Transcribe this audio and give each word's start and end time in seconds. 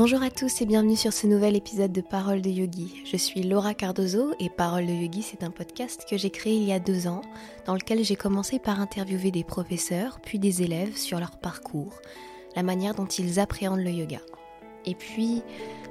Bonjour 0.00 0.22
à 0.22 0.30
tous 0.30 0.62
et 0.62 0.64
bienvenue 0.64 0.96
sur 0.96 1.12
ce 1.12 1.26
nouvel 1.26 1.54
épisode 1.56 1.92
de 1.92 2.00
Parole 2.00 2.40
de 2.40 2.48
Yogi. 2.48 3.02
Je 3.04 3.18
suis 3.18 3.42
Laura 3.42 3.74
Cardozo 3.74 4.32
et 4.40 4.48
Parole 4.48 4.86
de 4.86 4.92
Yogi, 4.92 5.20
c'est 5.20 5.42
un 5.42 5.50
podcast 5.50 6.06
que 6.08 6.16
j'ai 6.16 6.30
créé 6.30 6.54
il 6.54 6.64
y 6.64 6.72
a 6.72 6.78
deux 6.78 7.06
ans, 7.06 7.20
dans 7.66 7.74
lequel 7.74 8.02
j'ai 8.02 8.16
commencé 8.16 8.58
par 8.58 8.80
interviewer 8.80 9.30
des 9.30 9.44
professeurs, 9.44 10.18
puis 10.22 10.38
des 10.38 10.62
élèves 10.62 10.96
sur 10.96 11.20
leur 11.20 11.32
parcours, 11.32 12.00
la 12.56 12.62
manière 12.62 12.94
dont 12.94 13.04
ils 13.04 13.38
appréhendent 13.38 13.84
le 13.84 13.90
yoga. 13.90 14.20
Et 14.86 14.94
puis, 14.94 15.42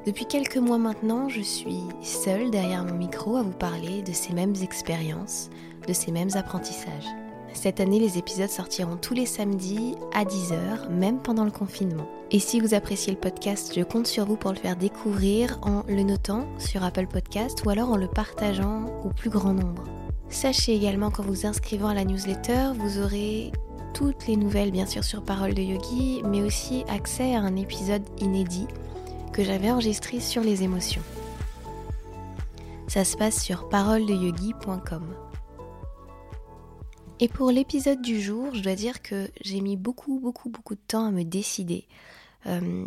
depuis 0.07 0.25
quelques 0.25 0.57
mois 0.57 0.79
maintenant, 0.79 1.29
je 1.29 1.41
suis 1.41 1.83
seule 2.01 2.49
derrière 2.49 2.83
mon 2.85 2.95
micro 2.95 3.37
à 3.37 3.43
vous 3.43 3.51
parler 3.51 4.01
de 4.01 4.11
ces 4.11 4.33
mêmes 4.33 4.55
expériences, 4.63 5.51
de 5.87 5.93
ces 5.93 6.11
mêmes 6.11 6.31
apprentissages. 6.33 7.28
Cette 7.53 7.79
année, 7.79 7.99
les 7.99 8.17
épisodes 8.17 8.49
sortiront 8.49 8.95
tous 8.95 9.13
les 9.13 9.25
samedis 9.25 9.95
à 10.13 10.23
10h, 10.23 10.89
même 10.89 11.19
pendant 11.19 11.45
le 11.45 11.51
confinement. 11.51 12.07
Et 12.31 12.39
si 12.39 12.59
vous 12.59 12.73
appréciez 12.73 13.11
le 13.11 13.19
podcast, 13.19 13.73
je 13.75 13.83
compte 13.83 14.07
sur 14.07 14.25
vous 14.25 14.37
pour 14.37 14.51
le 14.51 14.57
faire 14.57 14.75
découvrir 14.75 15.59
en 15.63 15.83
le 15.87 16.03
notant 16.03 16.47
sur 16.57 16.83
Apple 16.83 17.07
Podcast 17.07 17.63
ou 17.65 17.69
alors 17.69 17.89
en 17.89 17.97
le 17.97 18.07
partageant 18.07 18.85
au 19.03 19.09
plus 19.09 19.29
grand 19.29 19.53
nombre. 19.53 19.83
Sachez 20.29 20.75
également 20.75 21.09
qu'en 21.09 21.23
vous 21.23 21.47
inscrivant 21.47 21.87
à 21.87 21.95
la 21.95 22.05
newsletter, 22.05 22.73
vous 22.77 22.99
aurez 22.99 23.51
toutes 23.95 24.27
les 24.27 24.37
nouvelles 24.37 24.71
bien 24.71 24.85
sûr 24.85 25.03
sur 25.03 25.23
Parole 25.23 25.55
de 25.55 25.61
Yogi, 25.61 26.21
mais 26.25 26.43
aussi 26.43 26.83
accès 26.87 27.35
à 27.35 27.41
un 27.41 27.55
épisode 27.55 28.03
inédit 28.19 28.67
que 29.33 29.43
j'avais 29.43 29.71
enregistré 29.71 30.19
sur 30.19 30.43
les 30.43 30.61
émotions. 30.63 31.01
Ça 32.87 33.03
se 33.03 33.17
passe 33.17 33.41
sur 33.41 33.69
paroledeyogi.com. 33.69 35.28
Et 37.21 37.27
pour 37.27 37.51
l'épisode 37.51 38.01
du 38.01 38.21
jour, 38.21 38.55
je 38.55 38.61
dois 38.61 38.75
dire 38.75 39.01
que 39.01 39.29
j'ai 39.41 39.59
mis 39.59 39.75
beaucoup, 39.75 40.19
beaucoup, 40.19 40.47
beaucoup 40.47 40.75
de 40.75 40.81
temps 40.87 41.07
à 41.07 41.11
me 41.11 41.23
décider. 41.23 41.85
Euh, 42.45 42.85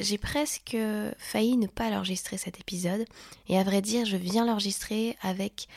j'ai 0.00 0.18
presque 0.18 0.76
failli 1.18 1.56
ne 1.56 1.68
pas 1.68 1.88
l'enregistrer 1.88 2.36
cet 2.36 2.58
épisode. 2.58 3.04
Et 3.48 3.56
à 3.56 3.62
vrai 3.62 3.80
dire, 3.80 4.06
je 4.06 4.16
viens 4.16 4.44
l'enregistrer 4.44 5.16
avec 5.22 5.68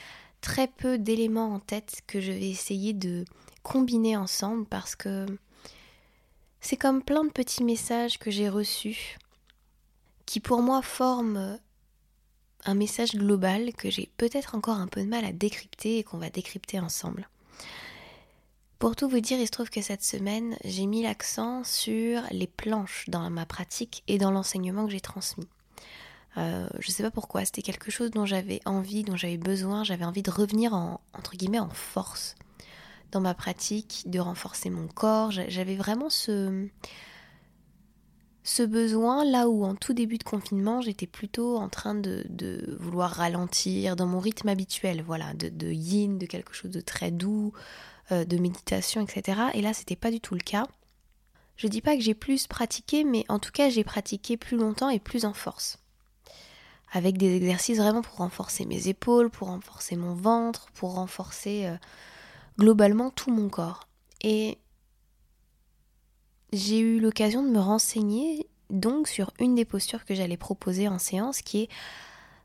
très 0.42 0.68
peu 0.68 0.98
d'éléments 0.98 1.54
en 1.54 1.60
tête 1.60 2.02
que 2.08 2.20
je 2.20 2.32
vais 2.32 2.50
essayer 2.50 2.94
de 2.94 3.26
combiner 3.62 4.18
ensemble 4.18 4.66
parce 4.66 4.96
que 4.96 5.28
c'est 6.62 6.78
comme 6.78 7.04
plein 7.04 7.26
de 7.26 7.32
petits 7.32 7.64
messages 7.64 8.18
que 8.18 8.32
j'ai 8.32 8.50
reçus 8.50 9.18
qui 10.26 10.40
pour 10.40 10.64
moi 10.64 10.82
forment 10.82 11.60
un 12.66 12.74
message 12.74 13.16
global 13.16 13.72
que 13.74 13.92
j'ai 13.92 14.10
peut-être 14.18 14.56
encore 14.56 14.78
un 14.78 14.88
peu 14.88 15.02
de 15.02 15.08
mal 15.08 15.26
à 15.26 15.32
décrypter 15.32 16.00
et 16.00 16.04
qu'on 16.04 16.18
va 16.18 16.32
décrypter 16.32 16.80
ensemble. 16.80 17.28
Pour 18.80 18.96
tout 18.96 19.10
vous 19.10 19.20
dire, 19.20 19.40
il 19.40 19.48
se 19.48 19.52
trouve 19.52 19.72
que 19.72 19.82
cette 19.82 20.04
semaine, 20.04 20.56
j'ai 20.64 20.86
mis 20.86 21.02
l'accent 21.02 21.64
sur 21.64 22.22
les 22.30 22.46
planches 22.46 23.06
dans 23.08 23.28
ma 23.32 23.48
pratique 23.48 24.04
et 24.08 24.20
dans 24.20 24.30
l'enseignement 24.30 24.86
que 24.86 24.92
j'ai 24.92 25.02
transmis. 25.02 25.48
Euh, 26.38 26.68
je 26.80 26.90
ne 26.90 26.94
sais 26.94 27.02
pas 27.02 27.10
pourquoi, 27.10 27.44
c'était 27.44 27.64
quelque 27.64 27.90
chose 27.90 28.12
dont 28.12 28.28
j'avais 28.28 28.60
envie, 28.66 29.04
dont 29.04 29.16
j'avais 29.16 29.40
besoin, 29.40 29.84
j'avais 29.84 30.06
envie 30.06 30.22
de 30.22 30.30
revenir 30.30 30.76
en, 30.76 31.02
entre 31.14 31.36
guillemets 31.36 31.60
en 31.60 31.70
force 31.70 32.36
dans 33.12 33.20
ma 33.22 33.34
pratique, 33.34 34.04
de 34.06 34.20
renforcer 34.20 34.70
mon 34.70 34.88
corps. 34.88 35.32
J'avais 35.32 35.76
vraiment 35.76 36.12
ce, 36.12 36.68
besoin 38.60 39.26
là 39.26 39.50
où 39.50 39.64
en 39.64 39.74
tout 39.74 39.94
début 39.94 40.20
de 40.20 40.24
confinement 40.24 40.82
j'étais 40.82 41.08
plutôt 41.08 41.58
en 41.58 41.70
train 41.70 41.96
de, 41.96 42.78
vouloir 42.80 43.10
ralentir 43.10 43.96
dans 43.96 44.06
mon 44.06 44.20
rythme 44.20 44.50
habituel, 44.50 45.02
voilà, 45.02 45.34
de 45.34 45.72
yin, 45.72 46.20
de 46.20 46.28
quelque 46.28 46.54
chose 46.54 46.72
de 46.72 46.82
très 46.82 47.10
doux, 47.10 47.54
euh, 48.12 48.26
de 48.26 48.38
méditation, 48.38 49.02
etc. 49.02 49.42
Et 49.54 49.62
là, 49.62 49.74
c'était 49.74 49.96
pas 49.96 50.12
du 50.12 50.20
tout 50.20 50.34
le 50.34 50.42
cas. 50.42 50.66
Je 51.58 51.68
dis 51.68 51.82
pas 51.82 51.96
que 51.96 52.02
j'ai 52.02 52.14
plus 52.14 52.48
pratiqué, 52.48 53.04
mais 53.04 53.26
en 53.30 53.40
tout 53.40 53.52
cas, 53.52 53.70
j'ai 53.70 53.84
pratiqué 53.84 54.38
plus 54.38 54.58
longtemps 54.58 54.90
et 54.90 55.00
plus 55.00 55.26
en 55.26 55.34
force. 55.34 55.80
Avec 56.92 57.18
des 57.18 57.36
exercices 57.36 57.80
vraiment 57.80 58.02
pour 58.02 58.18
renforcer 58.18 58.66
mes 58.66 58.88
épaules, 58.88 59.30
pour 59.30 59.48
renforcer 59.48 59.96
mon 59.96 60.14
ventre, 60.14 60.68
pour 60.74 60.94
renforcer 60.94 61.66
euh, 61.66 61.76
globalement 62.58 63.10
tout 63.10 63.32
mon 63.32 63.50
corps. 63.50 63.88
Et 64.22 64.58
j'ai 66.54 66.80
eu 66.80 67.00
l'occasion 67.00 67.44
de 67.44 67.50
me 67.50 67.60
renseigner 67.60 68.48
donc 68.70 69.08
sur 69.08 69.32
une 69.40 69.56
des 69.56 69.66
postures 69.66 70.06
que 70.06 70.16
j'allais 70.16 70.38
proposer 70.38 70.88
en 70.88 71.00
séance 71.00 71.42
qui 71.42 71.64
est 71.64 71.70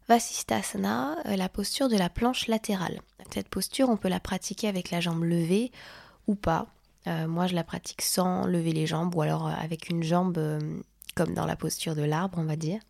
Vasisthasana, 0.08 1.16
euh, 1.26 1.36
la 1.36 1.48
posture 1.48 1.88
de 1.88 1.96
la 1.96 2.10
planche 2.10 2.46
latérale. 2.46 3.00
Cette 3.32 3.48
posture, 3.48 3.88
on 3.88 3.96
peut 3.96 4.08
la 4.08 4.20
pratiquer 4.20 4.68
avec 4.68 4.90
la 4.90 5.00
jambe 5.00 5.24
levée 5.24 5.70
ou 6.26 6.34
pas. 6.34 6.66
Euh, 7.06 7.26
moi, 7.26 7.46
je 7.46 7.54
la 7.54 7.64
pratique 7.64 8.02
sans 8.02 8.46
lever 8.46 8.72
les 8.72 8.86
jambes 8.86 9.14
ou 9.14 9.22
alors 9.22 9.46
euh, 9.46 9.52
avec 9.52 9.88
une 9.88 10.02
jambe 10.02 10.38
comme 11.14 11.34
dans 11.34 11.46
la 11.46 11.56
posture 11.56 11.94
de 11.94 12.02
l'arbre, 12.02 12.38
on 12.38 12.44
va 12.44 12.56
dire. 12.56 12.80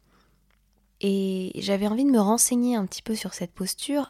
Et 1.00 1.50
j'avais 1.56 1.87
envie 1.87 2.05
de 2.05 2.11
me 2.11 2.21
renseigner 2.21 2.77
un 2.77 2.87
petit 2.87 3.03
peu 3.03 3.17
sur 3.17 3.34
cette 3.34 3.53
posture 3.53 4.09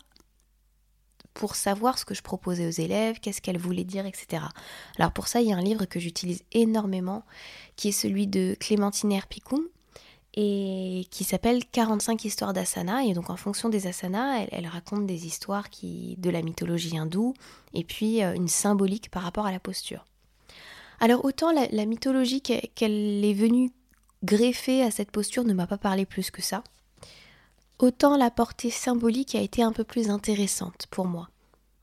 pour 1.34 1.54
savoir 1.54 1.98
ce 1.98 2.04
que 2.04 2.14
je 2.14 2.22
proposais 2.22 2.66
aux 2.66 2.70
élèves, 2.70 3.19
qu'est-ce 3.20 3.40
qu'elle 3.40 3.58
voulait 3.58 3.84
dire, 3.84 4.04
etc. 4.04 4.44
Alors 4.98 5.12
pour 5.12 5.28
ça, 5.28 5.40
il 5.40 5.48
y 5.48 5.52
a 5.52 5.56
un 5.56 5.62
livre 5.62 5.86
que 5.86 5.98
j'utilise 5.98 6.44
énormément, 6.52 7.24
qui 7.76 7.88
est 7.88 7.92
celui 7.92 8.26
de 8.26 8.54
Clémentine 8.60 9.12
Herpicum, 9.12 9.62
et 10.34 11.06
qui 11.10 11.25
s'appelle 11.25 11.65
45 11.66 12.25
histoires 12.25 12.53
d'asana. 12.53 13.04
Et 13.04 13.12
donc 13.12 13.31
en 13.31 13.37
fonction 13.37 13.69
des 13.69 13.87
asanas, 13.87 14.47
elle, 14.50 14.66
raconte 14.66 15.06
des 15.06 15.26
histoires 15.26 15.70
qui, 15.70 16.16
de 16.19 16.31
la 16.31 16.43
mythologie 16.43 16.97
hindoue 16.97 17.34
et 17.75 17.84
puis 17.84 18.22
euh, 18.22 18.34
une 18.34 18.48
symbolique 18.48 19.10
par 19.10 19.22
rapport 19.22 19.47
à 19.47 19.53
la 19.53 19.60
posture. 19.60 20.06
Alors 21.00 21.25
autant 21.25 21.53
la, 21.53 21.87
mythologie 21.87 22.41
qu'elle 22.41 23.25
est 23.25 23.34
venue 23.34 23.72
greffer 24.22 24.82
à 24.82 24.91
cette 24.91 25.10
posture 25.10 25.44
ne 25.44 25.53
m'a 25.53 25.66
pas 25.66 25.78
parlé 25.78 26.06
plus 26.06 26.31
que 26.31 26.43
ça, 26.43 26.62
autant 27.81 28.16
la 28.16 28.31
portée 28.31 28.70
symbolique 28.70 29.34
a 29.34 29.41
été 29.41 29.62
un 29.62 29.72
peu 29.72 29.82
plus 29.82 30.10
intéressante 30.10 30.87
pour 30.91 31.06
moi. 31.06 31.28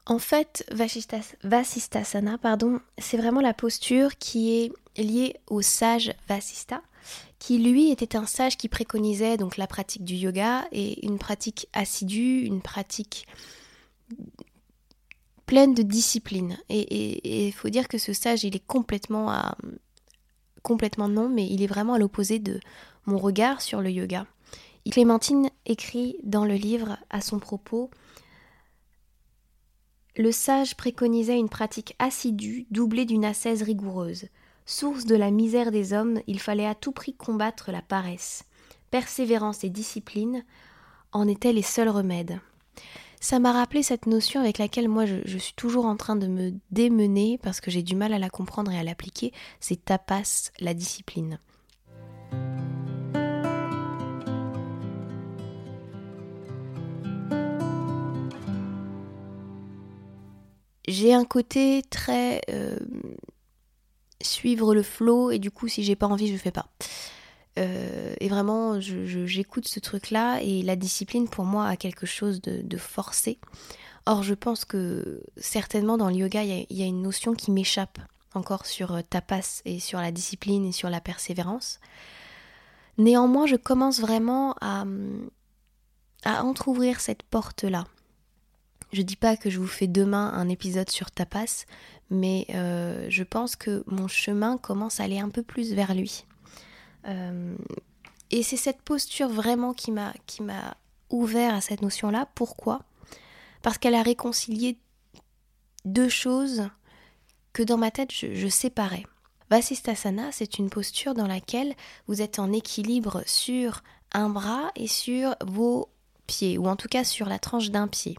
En 0.05 0.19
fait, 0.19 0.65
Vasistasana, 0.71 2.37
pardon, 2.39 2.79
c'est 2.97 3.17
vraiment 3.17 3.41
la 3.41 3.53
posture 3.53 4.17
qui 4.17 4.57
est 4.57 4.71
liée 5.03 5.35
au 5.47 5.61
sage 5.61 6.13
Vasista, 6.27 6.81
qui 7.39 7.57
lui 7.57 7.91
était 7.91 8.15
un 8.15 8.25
sage 8.25 8.57
qui 8.57 8.69
préconisait 8.69 9.37
donc 9.37 9.57
la 9.57 9.67
pratique 9.67 10.03
du 10.03 10.15
yoga 10.15 10.65
et 10.71 11.05
une 11.05 11.17
pratique 11.17 11.67
assidue, 11.73 12.41
une 12.41 12.61
pratique 12.61 13.27
pleine 15.45 15.73
de 15.73 15.83
discipline. 15.83 16.57
Et 16.69 17.47
il 17.47 17.53
faut 17.53 17.69
dire 17.69 17.87
que 17.87 17.97
ce 17.97 18.13
sage, 18.13 18.43
il 18.43 18.55
est 18.55 18.65
complètement 18.65 19.53
complètement 20.61 21.07
non, 21.07 21.29
mais 21.29 21.47
il 21.47 21.63
est 21.63 21.67
vraiment 21.67 21.93
à 21.93 21.99
l'opposé 21.99 22.37
de 22.37 22.59
mon 23.05 23.17
regard 23.17 23.61
sur 23.61 23.81
le 23.81 23.89
yoga. 23.89 24.25
Clémentine 24.89 25.49
écrit 25.65 26.17
dans 26.23 26.45
le 26.45 26.55
livre 26.55 26.97
à 27.09 27.21
son 27.21 27.39
propos 27.39 27.89
Le 30.15 30.31
sage 30.31 30.75
préconisait 30.75 31.37
une 31.37 31.49
pratique 31.49 31.95
assidue 31.99 32.65
doublée 32.71 33.05
d'une 33.05 33.25
ascèse 33.25 33.61
rigoureuse. 33.61 34.25
Source 34.71 35.05
de 35.05 35.15
la 35.15 35.31
misère 35.31 35.71
des 35.71 35.93
hommes, 35.93 36.21
il 36.27 36.39
fallait 36.39 36.67
à 36.67 36.75
tout 36.75 36.91
prix 36.91 37.15
combattre 37.15 37.71
la 37.71 37.81
paresse. 37.81 38.43
Persévérance 38.91 39.63
et 39.63 39.69
discipline 39.71 40.45
en 41.11 41.27
étaient 41.27 41.53
les 41.53 41.63
seuls 41.63 41.89
remèdes. 41.89 42.39
Ça 43.19 43.39
m'a 43.39 43.51
rappelé 43.51 43.81
cette 43.81 44.05
notion 44.05 44.39
avec 44.39 44.59
laquelle 44.59 44.87
moi 44.87 45.07
je, 45.07 45.37
suis 45.39 45.55
toujours 45.55 45.87
en 45.87 45.95
train 45.95 46.15
de 46.15 46.27
me 46.27 46.53
démener 46.69 47.39
parce 47.41 47.61
que 47.61 47.71
j'ai 47.71 47.81
du 47.81 47.95
mal 47.95 48.13
à 48.13 48.19
la 48.19 48.29
comprendre 48.29 48.71
et 48.71 48.77
à 48.77 48.83
l'appliquer, 48.83 49.33
c'est 49.59 49.85
tapas, 49.85 50.51
la 50.59 50.75
discipline. 50.75 51.39
J'ai 60.87 61.15
un 61.15 61.25
côté 61.25 61.81
très 61.89 62.41
euh, 62.51 62.77
suivre 64.21 64.73
le 64.73 64.83
flow 64.83 65.31
et 65.31 65.39
du 65.39 65.51
coup 65.51 65.67
si 65.67 65.83
j'ai 65.83 65.95
pas 65.95 66.07
envie 66.07 66.31
je 66.31 66.37
fais 66.37 66.51
pas. 66.51 66.67
Euh, 67.57 68.13
et 68.19 68.29
vraiment 68.29 68.79
j'écoute 68.79 69.67
ce 69.67 69.79
truc 69.79 70.11
là 70.11 70.39
et 70.41 70.61
la 70.61 70.75
discipline 70.75 71.27
pour 71.27 71.45
moi 71.45 71.67
a 71.67 71.75
quelque 71.75 72.05
chose 72.05 72.41
de, 72.41 72.77
forcé. 72.77 73.39
Or 74.05 74.23
je 74.23 74.33
pense 74.33 74.65
que 74.65 75.23
certainement 75.37 75.97
dans 75.97 76.09
le 76.09 76.15
yoga 76.15 76.43
il 76.43 76.65
y, 76.69 76.83
a 76.83 76.85
une 76.85 77.01
notion 77.01 77.33
qui 77.33 77.51
m'échappe 77.51 77.99
encore 78.33 78.65
sur 78.65 78.93
euh, 78.93 79.01
tapas 79.07 79.61
et 79.65 79.79
sur 79.79 79.99
la 79.99 80.11
discipline 80.11 80.65
et 80.65 80.71
sur 80.71 80.89
la 80.89 81.01
persévérance. 81.01 81.79
Néanmoins 82.97 83.45
je 83.45 83.55
commence 83.55 83.99
vraiment 83.99 84.55
à, 84.61 84.85
à 86.23 86.43
entr'ouvrir 86.43 87.01
cette 87.01 87.23
porte 87.23 87.63
là. 87.63 87.85
Je 88.91 89.01
dis 89.01 89.15
pas 89.15 89.37
que 89.37 89.49
je 89.49 89.59
vous 89.59 89.67
fais 89.67 89.87
demain 89.87 90.31
un 90.33 90.49
épisode 90.49 90.89
sur 90.89 91.11
tapas, 91.11 91.65
mais 92.09 92.47
euh, 92.53 93.05
je 93.09 93.23
pense 93.23 93.55
que 93.55 93.83
mon 93.87 94.07
chemin 94.07 94.57
commence 94.57 94.99
à 94.99 95.03
aller 95.03 95.19
un 95.19 95.29
peu 95.29 95.43
plus 95.43 95.73
vers 95.73 95.93
lui. 95.93 96.25
Euh, 97.07 97.55
et 98.31 98.43
c'est 98.43 98.57
cette 98.57 98.81
posture 98.81 99.29
vraiment 99.29 99.73
qui 99.73 99.91
m'a 99.91 100.13
qui 100.25 100.43
m'a 100.43 100.75
ouvert 101.09 101.53
à 101.53 101.61
cette 101.61 101.81
notion-là. 101.81 102.27
Pourquoi? 102.35 102.81
Parce 103.61 103.77
qu'elle 103.77 103.95
a 103.95 104.03
réconcilié 104.03 104.77
deux 105.85 106.09
choses 106.09 106.69
que 107.53 107.63
dans 107.63 107.77
ma 107.77 107.91
tête 107.91 108.11
je, 108.11 108.47
séparais. 108.47 109.05
Vasisthasana, 109.49 110.31
c'est 110.31 110.59
une 110.59 110.69
posture 110.69 111.15
dans 111.15 111.27
laquelle 111.27 111.73
vous 112.07 112.21
êtes 112.21 112.37
en 112.37 112.51
équilibre 112.51 113.23
sur 113.25 113.83
un 114.11 114.29
bras 114.29 114.71
et 114.75 114.87
sur 114.87 115.35
vos 115.43 115.89
pieds, 116.27 116.57
ou 116.59 116.67
en 116.67 116.75
tout 116.75 116.87
cas 116.87 117.03
sur 117.03 117.27
la 117.27 117.39
tranche 117.39 117.71
d'un 117.71 117.87
pied. 117.87 118.15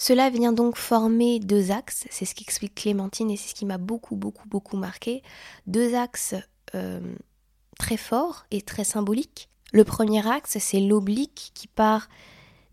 Cela 0.00 0.30
vient 0.30 0.52
donc 0.52 0.76
former 0.76 1.40
deux 1.40 1.72
axes, 1.72 2.06
c'est 2.08 2.24
ce 2.24 2.34
qu'explique 2.34 2.76
Clémentine 2.76 3.32
et 3.32 3.36
c'est 3.36 3.48
ce 3.48 3.54
qui 3.54 3.66
m'a 3.66 3.78
beaucoup, 3.78 4.14
beaucoup, 4.14 4.48
beaucoup 4.48 4.76
marqué. 4.76 5.22
Deux 5.66 5.96
axes 5.96 6.36
euh, 6.76 7.00
très 7.78 7.96
forts 7.96 8.46
et 8.52 8.62
très 8.62 8.84
symboliques. 8.84 9.48
Le 9.72 9.82
premier 9.82 10.26
axe, 10.26 10.56
c'est 10.60 10.80
l'oblique 10.80 11.50
qui 11.52 11.66
part 11.66 12.08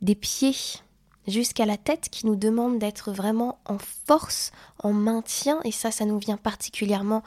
des 0.02 0.14
pieds 0.14 0.56
jusqu'à 1.28 1.66
la 1.66 1.78
tête, 1.78 2.10
qui 2.10 2.28
nous 2.28 2.36
demande 2.36 2.78
d'être 2.78 3.12
vraiment 3.12 3.58
en 3.66 3.80
force, 3.80 4.52
en 4.84 4.94
maintien, 4.94 5.60
et 5.64 5.72
ça, 5.72 5.90
ça 5.90 6.06
nous 6.06 6.20
vient 6.20 6.38
particulièrement 6.38 7.24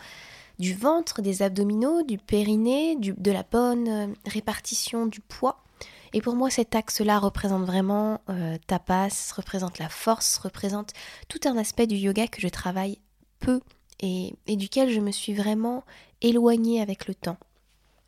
du 0.60 0.74
ventre, 0.74 1.22
des 1.22 1.42
abdominaux, 1.42 2.02
du 2.02 2.18
périnée, 2.18 2.96
de 2.96 3.30
la 3.32 3.42
bonne 3.42 3.88
euh, 3.88 4.06
répartition 4.26 5.06
du 5.06 5.20
poids. 5.20 5.64
Et 6.12 6.22
pour 6.22 6.34
moi, 6.34 6.50
cet 6.50 6.74
axe-là 6.74 7.18
représente 7.18 7.64
vraiment 7.64 8.20
euh, 8.30 8.56
tapas, 8.66 9.32
représente 9.36 9.78
la 9.78 9.88
force, 9.88 10.38
représente 10.38 10.92
tout 11.28 11.40
un 11.44 11.56
aspect 11.56 11.86
du 11.86 11.96
yoga 11.96 12.26
que 12.28 12.40
je 12.40 12.48
travaille 12.48 12.98
peu 13.40 13.60
et, 14.00 14.34
et 14.46 14.56
duquel 14.56 14.90
je 14.90 15.00
me 15.00 15.10
suis 15.10 15.34
vraiment 15.34 15.84
éloignée 16.22 16.80
avec 16.80 17.06
le 17.06 17.14
temps. 17.14 17.36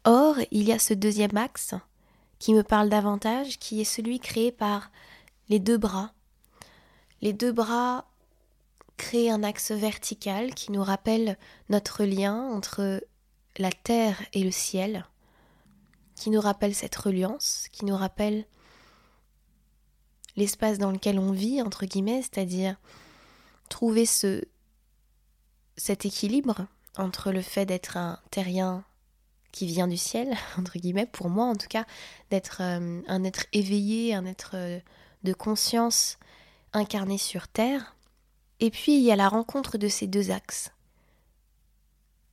Or, 0.04 0.36
il 0.50 0.62
y 0.62 0.72
a 0.72 0.78
ce 0.78 0.94
deuxième 0.94 1.36
axe 1.36 1.74
qui 2.38 2.54
me 2.54 2.62
parle 2.62 2.88
davantage, 2.88 3.58
qui 3.58 3.80
est 3.80 3.84
celui 3.84 4.18
créé 4.18 4.50
par 4.50 4.90
les 5.48 5.58
deux 5.58 5.76
bras. 5.76 6.12
Les 7.20 7.34
deux 7.34 7.52
bras 7.52 8.06
créent 8.96 9.30
un 9.30 9.42
axe 9.42 9.72
vertical 9.72 10.54
qui 10.54 10.72
nous 10.72 10.82
rappelle 10.82 11.36
notre 11.68 12.04
lien 12.04 12.48
entre 12.50 13.02
la 13.58 13.70
terre 13.70 14.22
et 14.32 14.42
le 14.42 14.50
ciel, 14.50 15.06
qui 16.20 16.28
nous 16.28 16.40
rappelle 16.40 16.74
cette 16.74 16.94
reliance, 16.96 17.66
qui 17.72 17.86
nous 17.86 17.96
rappelle 17.96 18.44
l'espace 20.36 20.76
dans 20.76 20.90
lequel 20.90 21.18
on 21.18 21.32
vit, 21.32 21.62
entre 21.62 21.86
guillemets, 21.86 22.20
c'est-à-dire 22.20 22.76
trouver 23.70 24.04
ce, 24.04 24.44
cet 25.78 26.04
équilibre 26.04 26.66
entre 26.98 27.32
le 27.32 27.40
fait 27.40 27.64
d'être 27.64 27.96
un 27.96 28.20
terrien 28.30 28.84
qui 29.50 29.66
vient 29.66 29.88
du 29.88 29.96
ciel, 29.96 30.36
entre 30.58 30.78
guillemets, 30.78 31.06
pour 31.06 31.30
moi 31.30 31.46
en 31.46 31.56
tout 31.56 31.68
cas, 31.68 31.86
d'être 32.30 32.58
euh, 32.60 33.00
un 33.08 33.24
être 33.24 33.46
éveillé, 33.54 34.14
un 34.14 34.26
être 34.26 34.50
euh, 34.54 34.78
de 35.24 35.32
conscience 35.32 36.18
incarné 36.74 37.16
sur 37.16 37.48
Terre. 37.48 37.96
Et 38.60 38.70
puis 38.70 38.94
il 38.94 39.02
y 39.02 39.10
a 39.10 39.16
la 39.16 39.30
rencontre 39.30 39.78
de 39.78 39.88
ces 39.88 40.06
deux 40.06 40.30
axes, 40.30 40.70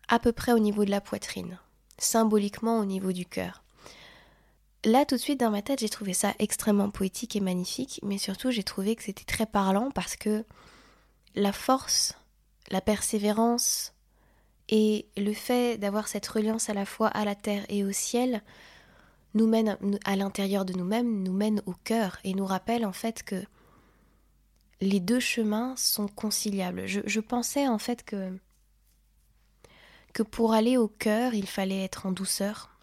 à 0.09 0.19
peu 0.19 0.33
près 0.33 0.51
au 0.51 0.59
niveau 0.59 0.83
de 0.83 0.91
la 0.91 0.99
poitrine, 0.99 1.57
symboliquement 1.97 2.79
au 2.79 2.85
niveau 2.85 3.13
du 3.13 3.25
cœur. 3.25 3.63
Là, 4.85 5.05
tout 5.05 5.15
de 5.15 5.21
suite, 5.21 5.39
dans 5.39 5.51
ma 5.51 5.61
tête, 5.61 5.79
j'ai 5.79 5.89
trouvé 5.89 6.13
ça 6.13 6.33
extrêmement 6.39 6.89
poétique 6.89 7.35
et 7.35 7.39
magnifique, 7.41 7.99
mais 8.03 8.17
surtout, 8.17 8.51
j'ai 8.51 8.63
trouvé 8.63 8.95
que 8.95 9.03
c'était 9.03 9.25
très 9.25 9.45
parlant 9.45 9.91
parce 9.91 10.15
que 10.15 10.45
la 11.35 11.51
force, 11.51 12.15
la 12.69 12.81
persévérance 12.81 13.93
et 14.69 15.07
le 15.17 15.33
fait 15.33 15.77
d'avoir 15.77 16.07
cette 16.07 16.27
reliance 16.27 16.69
à 16.69 16.73
la 16.73 16.85
fois 16.85 17.07
à 17.07 17.25
la 17.25 17.35
terre 17.35 17.65
et 17.69 17.83
au 17.83 17.91
ciel 17.91 18.43
nous 19.33 19.47
mène 19.47 19.77
à 20.05 20.15
l'intérieur 20.15 20.65
de 20.65 20.73
nous-mêmes, 20.73 21.23
nous 21.23 21.33
mène 21.33 21.61
au 21.65 21.73
cœur 21.73 22.17
et 22.23 22.33
nous 22.33 22.45
rappelle 22.45 22.85
en 22.85 22.93
fait 22.93 23.23
que 23.23 23.43
les 24.81 24.99
deux 24.99 25.19
chemins 25.19 25.75
sont 25.75 26.07
conciliables. 26.07 26.85
Je, 26.85 27.19
pensais 27.19 27.67
en 27.67 27.77
fait 27.77 28.03
que 28.03 28.37
que 30.13 30.23
pour 30.23 30.53
aller 30.53 30.77
au 30.77 30.87
cœur, 30.87 31.35
il 31.35 31.47
fallait 31.47 31.83
être 31.83 32.07
en 32.07 32.11
douceur, 32.11 32.76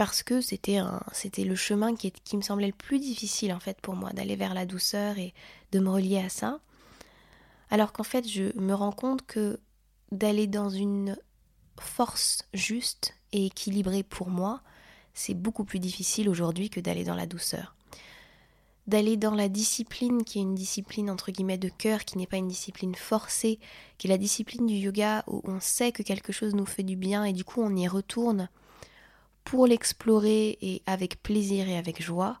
parce 0.00 0.22
que 0.22 0.40
c'était 0.40 0.80
le 1.44 1.54
chemin 1.54 1.94
qui, 1.94 2.10
qui 2.10 2.38
me 2.38 2.40
semblait 2.40 2.68
le 2.68 2.72
plus 2.72 2.98
difficile 2.98 3.52
en 3.52 3.60
fait 3.60 3.78
pour 3.82 3.96
moi 3.96 4.14
d'aller 4.14 4.34
vers 4.34 4.54
la 4.54 4.64
douceur 4.64 5.18
et 5.18 5.34
de 5.72 5.78
me 5.78 5.90
relier 5.90 6.16
à 6.16 6.30
ça. 6.30 6.60
Alors 7.68 7.92
qu'en 7.92 8.02
fait 8.02 8.26
je 8.26 8.58
me 8.58 8.72
rends 8.72 8.92
compte 8.92 9.26
que 9.26 9.60
d'aller 10.10 10.46
dans 10.46 10.70
une 10.70 11.18
force 11.78 12.48
juste 12.54 13.12
et 13.32 13.44
équilibrée 13.44 14.02
pour 14.02 14.30
moi 14.30 14.62
c'est 15.12 15.34
beaucoup 15.34 15.64
plus 15.64 15.80
difficile 15.80 16.30
aujourd'hui 16.30 16.70
que 16.70 16.80
d'aller 16.80 17.04
dans 17.04 17.14
la 17.14 17.26
douceur. 17.26 17.76
D'aller 18.86 19.18
dans 19.18 19.34
la 19.34 19.50
discipline 19.50 20.24
qui 20.24 20.38
est 20.38 20.42
une 20.42 20.54
discipline 20.54 21.10
entre 21.10 21.30
guillemets 21.30 21.58
de 21.58 21.68
cœur, 21.68 22.06
qui 22.06 22.16
n'est 22.16 22.26
pas 22.26 22.38
une 22.38 22.48
discipline 22.48 22.94
forcée, 22.94 23.58
qui 23.98 24.06
est 24.06 24.10
la 24.10 24.16
discipline 24.16 24.66
du 24.66 24.76
yoga 24.76 25.24
où 25.26 25.42
on 25.44 25.60
sait 25.60 25.92
que 25.92 26.02
quelque 26.02 26.32
chose 26.32 26.54
nous 26.54 26.64
fait 26.64 26.84
du 26.84 26.96
bien 26.96 27.24
et 27.24 27.34
du 27.34 27.44
coup 27.44 27.60
on 27.60 27.76
y 27.76 27.86
retourne 27.86 28.48
l'explorer 29.66 30.58
et 30.60 30.82
avec 30.86 31.22
plaisir 31.22 31.68
et 31.68 31.76
avec 31.76 32.02
joie, 32.02 32.40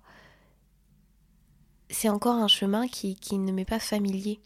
c'est 1.90 2.08
encore 2.08 2.36
un 2.36 2.48
chemin 2.48 2.88
qui, 2.88 3.16
ne 3.32 3.52
m'est 3.52 3.64
pas 3.64 3.78
familier. 3.78 4.40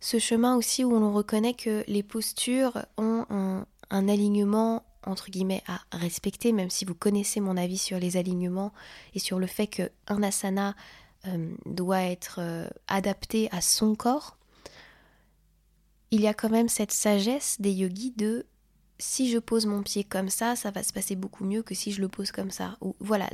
Ce 0.00 0.18
chemin 0.18 0.56
aussi 0.56 0.84
où 0.84 0.90
l'on 0.90 1.12
reconnaît 1.12 1.54
que 1.54 1.84
les 1.86 2.02
postures 2.02 2.84
ont 2.98 3.24
un, 3.30 3.66
alignement 3.90 4.84
entre 5.06 5.30
guillemets 5.30 5.62
à 5.66 5.80
respecter, 5.96 6.52
même 6.52 6.70
si 6.70 6.84
vous 6.84 6.94
connaissez 6.94 7.40
mon 7.40 7.56
avis 7.56 7.78
sur 7.78 7.98
les 7.98 8.16
alignements 8.16 8.72
et 9.14 9.18
sur 9.18 9.38
le 9.38 9.46
fait 9.46 9.66
qu'un 9.66 10.22
asana 10.22 10.74
euh, 11.26 11.54
doit 11.66 12.02
être 12.02 12.38
euh, 12.40 12.68
adapté 12.88 13.48
à 13.52 13.60
son 13.60 13.94
corps, 13.94 14.36
il 16.10 16.20
y 16.20 16.26
a 16.26 16.34
quand 16.34 16.50
même 16.50 16.68
cette 16.68 16.92
sagesse 16.92 17.60
des 17.60 17.72
yogis 17.72 18.12
de 18.12 18.46
si 18.98 19.30
je 19.30 19.38
pose 19.38 19.66
mon 19.66 19.82
pied 19.82 20.04
comme 20.04 20.28
ça, 20.28 20.56
ça 20.56 20.70
va 20.70 20.82
se 20.82 20.92
passer 20.92 21.16
beaucoup 21.16 21.44
mieux 21.44 21.62
que 21.62 21.74
si 21.74 21.92
je 21.92 22.00
le 22.00 22.08
pose 22.08 22.30
comme 22.30 22.50
ça. 22.50 22.76
Ou, 22.80 22.94
voilà, 23.00 23.28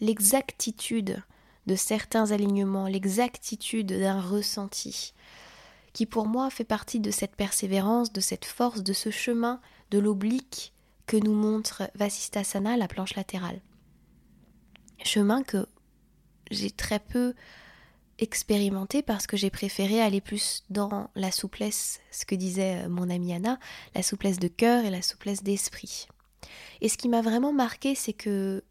l'exactitude 0.00 1.22
de 1.66 1.76
certains 1.76 2.30
alignements, 2.30 2.86
l'exactitude 2.86 3.86
d'un 3.86 4.20
ressenti, 4.20 5.14
qui 5.92 6.06
pour 6.06 6.26
moi 6.26 6.50
fait 6.50 6.64
partie 6.64 7.00
de 7.00 7.10
cette 7.10 7.36
persévérance, 7.36 8.12
de 8.12 8.20
cette 8.20 8.44
force, 8.44 8.82
de 8.82 8.92
ce 8.92 9.10
chemin, 9.10 9.60
de 9.90 9.98
l'oblique 9.98 10.72
que 11.06 11.16
nous 11.16 11.34
montre 11.34 11.90
Vasisthasana, 11.94 12.76
la 12.76 12.88
planche 12.88 13.14
latérale. 13.14 13.60
Chemin 15.04 15.42
que 15.42 15.66
j'ai 16.50 16.70
très 16.70 17.00
peu 17.00 17.34
expérimenté 18.22 19.02
parce 19.02 19.26
que 19.26 19.36
j'ai 19.36 19.50
préféré 19.50 20.00
aller 20.00 20.20
plus 20.20 20.62
dans 20.70 21.10
la 21.16 21.32
souplesse, 21.32 22.00
ce 22.10 22.24
que 22.24 22.34
disait 22.34 22.84
euh, 22.84 22.88
mon 22.88 23.10
amie 23.10 23.34
Anna, 23.34 23.58
la 23.94 24.02
souplesse 24.02 24.38
de 24.38 24.48
cœur 24.48 24.84
et 24.84 24.90
la 24.90 25.02
souplesse 25.02 25.42
d'esprit. 25.42 26.06
Et 26.80 26.88
ce 26.88 26.96
qui 26.96 27.08
m'a 27.08 27.20
vraiment 27.20 27.52
marqué, 27.52 27.94
c'est 27.94 28.12
que 28.12 28.62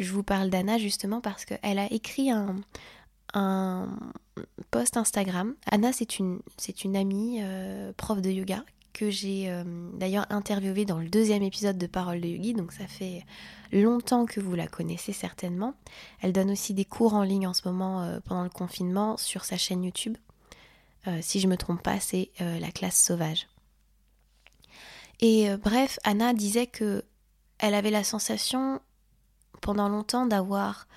je 0.00 0.12
vous 0.12 0.22
parle 0.22 0.50
d'Anna 0.50 0.78
justement 0.78 1.20
parce 1.20 1.44
qu'elle 1.44 1.78
a 1.78 1.90
écrit 1.92 2.30
un, 2.30 2.56
post 4.70 4.96
Instagram. 4.96 5.54
Anna, 5.70 5.92
c'est 5.92 6.18
une, 6.18 6.40
c'est 6.56 6.84
une 6.84 6.96
amie 6.96 7.38
euh, 7.40 7.92
prof 7.96 8.20
de 8.20 8.30
yoga 8.30 8.64
que 8.98 9.10
j'ai 9.10 9.48
euh, 9.48 9.62
d'ailleurs 9.92 10.26
interviewée 10.28 10.84
dans 10.84 10.98
le 10.98 11.08
deuxième 11.08 11.44
épisode 11.44 11.78
de 11.78 11.86
Parole 11.86 12.20
de 12.20 12.26
Yogi, 12.26 12.52
donc 12.52 12.72
ça 12.72 12.88
fait 12.88 13.24
longtemps 13.70 14.26
que 14.26 14.40
vous 14.40 14.56
la 14.56 14.66
connaissez 14.66 15.12
certainement. 15.12 15.74
Elle 16.20 16.32
donne 16.32 16.50
aussi 16.50 16.74
des 16.74 16.84
cours 16.84 17.14
en 17.14 17.22
ligne 17.22 17.46
en 17.46 17.54
ce 17.54 17.68
moment 17.68 18.02
euh, 18.02 18.18
pendant 18.24 18.42
le 18.42 18.50
confinement 18.50 19.16
sur 19.16 19.44
sa 19.44 19.56
chaîne 19.56 19.84
YouTube. 19.84 20.16
Euh, 21.06 21.20
si 21.22 21.38
je 21.38 21.46
ne 21.46 21.52
me 21.52 21.56
trompe 21.56 21.80
pas, 21.80 22.00
c'est 22.00 22.30
la 22.40 22.72
classe 22.72 23.00
sauvage. 23.00 23.46
Et 25.20 25.48
bref, 25.56 26.00
Anna 26.02 26.34
disait 26.34 26.66
que 26.66 27.04
elle 27.58 27.74
avait 27.74 27.90
la 27.92 28.04
sensation 28.04 28.80
pendant 29.60 29.88
longtemps 29.88 30.26
d'avoir 30.26 30.88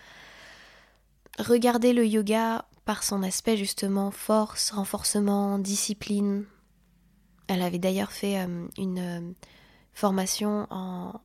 regardé 1.37 1.93
le 1.93 2.05
yoga 2.07 2.65
par 2.85 3.03
son 3.03 3.21
aspect 3.21 3.57
justement 3.57 4.09
force, 4.09 4.71
renforcement, 4.71 5.59
discipline, 5.59 6.45
elle 7.51 7.61
avait 7.61 7.79
d'ailleurs 7.79 8.11
fait 8.11 8.39
euh, 8.39 8.67
une 8.77 8.99
euh, 8.99 9.33
formation 9.93 10.67
en, 10.69 11.19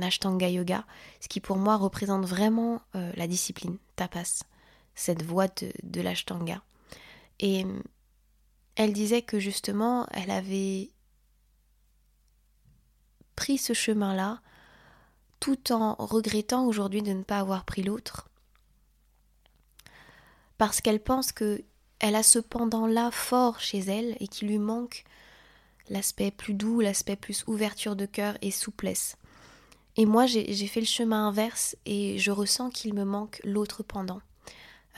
Ashtanga 0.00 0.48
Yoga, 0.48 0.84
ce 1.20 1.28
qui 1.28 1.40
pour 1.40 1.56
moi 1.56 1.76
représente 1.76 2.26
vraiment 2.26 2.82
euh, 2.96 3.12
la 3.14 3.28
discipline, 3.28 3.78
tapas, 3.94 4.42
cette 4.96 5.22
voie 5.22 5.46
de, 5.46 6.00
l'Ashtanga. 6.00 6.60
Et 7.38 7.64
elle 8.74 8.92
disait 8.92 9.22
que 9.22 9.38
justement, 9.38 10.06
elle 10.10 10.32
avait 10.32 10.90
pris 13.36 13.58
ce 13.58 13.72
chemin-là 13.74 14.40
tout 15.38 15.72
en 15.72 15.94
regrettant 15.94 16.66
aujourd'hui 16.66 17.02
de 17.02 17.12
ne 17.12 17.22
pas 17.22 17.38
avoir 17.38 17.64
pris 17.64 17.84
l'autre. 17.84 18.28
Parce 20.58 20.80
qu'elle 20.80 21.02
pense 21.02 21.30
que 21.30 21.62
elle 22.00 22.16
a 22.16 22.24
ce 22.24 22.40
pendant-là 22.40 23.12
fort 23.12 23.60
chez 23.60 23.78
elle 23.78 24.16
et 24.18 24.26
qui 24.26 24.46
lui 24.46 24.58
manque 24.58 25.04
l'aspect 25.88 26.30
plus 26.30 26.54
doux, 26.54 26.80
l'aspect 26.80 27.16
plus 27.16 27.44
ouverture 27.46 27.96
de 27.96 28.06
cœur 28.06 28.36
et 28.42 28.50
souplesse. 28.50 29.16
Et 29.96 30.06
moi, 30.06 30.26
j'ai 30.26 30.66
fait 30.66 30.80
le 30.80 30.86
chemin 30.86 31.28
inverse 31.28 31.76
et 31.84 32.18
je 32.18 32.30
ressens 32.30 32.70
qu'il 32.70 32.94
me 32.94 33.04
manque 33.04 33.40
l'autre 33.44 33.82
pendant, 33.82 34.22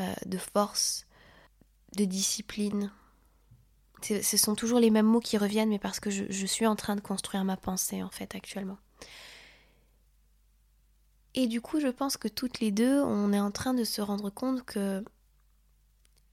euh, 0.00 0.14
de 0.26 0.38
force, 0.38 1.06
de 1.96 2.04
discipline, 2.04 2.92
ce 4.04 4.36
sont 4.36 4.54
toujours 4.54 4.80
les 4.80 4.90
mêmes 4.90 5.06
mots 5.06 5.20
qui 5.20 5.38
reviennent, 5.38 5.70
mais 5.70 5.78
parce 5.78 6.00
que 6.00 6.10
je, 6.10 6.24
je 6.28 6.46
suis 6.46 6.66
en 6.66 6.76
train 6.76 6.96
de 6.96 7.00
construire 7.00 7.44
ma 7.44 7.56
pensée 7.56 8.02
en 8.02 8.10
fait 8.10 8.34
actuellement. 8.34 8.78
Et 11.34 11.46
du 11.46 11.60
coup, 11.60 11.80
je 11.80 11.88
pense 11.88 12.16
que 12.16 12.28
toutes 12.28 12.60
les 12.60 12.70
deux, 12.70 13.02
on 13.02 13.32
est 13.32 13.40
en 13.40 13.50
train 13.50 13.74
de 13.74 13.84
se 13.84 14.00
rendre 14.00 14.30
compte 14.30 14.64
que 14.64 15.04